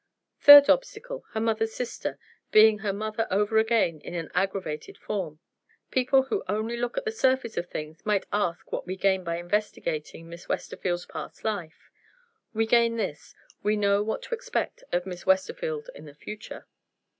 [0.39, 2.17] Third obstacle, her mother's sister
[2.51, 5.39] being her mother over again in an aggravated form.
[5.91, 9.37] People who only look at the surface of things might ask what we gain by
[9.37, 11.91] investigating Miss Westerfield's past life.
[12.51, 16.65] We gain this: we know what to expect of Miss Westerfield in the future."